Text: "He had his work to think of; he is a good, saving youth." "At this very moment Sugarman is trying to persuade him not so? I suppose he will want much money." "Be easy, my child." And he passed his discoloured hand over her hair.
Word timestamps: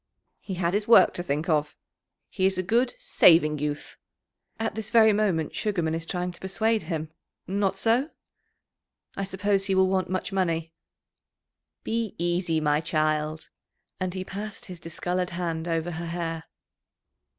"He 0.39 0.55
had 0.55 0.73
his 0.73 0.87
work 0.87 1.13
to 1.13 1.21
think 1.21 1.47
of; 1.47 1.77
he 2.31 2.47
is 2.47 2.57
a 2.57 2.63
good, 2.63 2.95
saving 2.97 3.59
youth." 3.59 3.97
"At 4.59 4.73
this 4.73 4.89
very 4.89 5.13
moment 5.13 5.53
Sugarman 5.55 5.93
is 5.93 6.07
trying 6.07 6.31
to 6.31 6.39
persuade 6.41 6.81
him 6.81 7.11
not 7.45 7.77
so? 7.77 8.09
I 9.15 9.23
suppose 9.23 9.65
he 9.65 9.75
will 9.75 9.87
want 9.89 10.09
much 10.09 10.31
money." 10.33 10.73
"Be 11.83 12.15
easy, 12.17 12.59
my 12.59 12.79
child." 12.81 13.51
And 13.99 14.15
he 14.15 14.25
passed 14.25 14.65
his 14.65 14.79
discoloured 14.79 15.29
hand 15.37 15.67
over 15.67 15.91
her 15.91 16.07
hair. 16.07 16.45